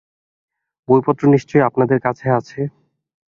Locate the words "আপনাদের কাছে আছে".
1.69-2.59